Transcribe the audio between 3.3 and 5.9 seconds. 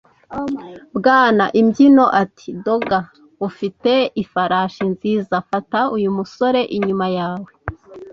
ufite ifarashi nziza; fata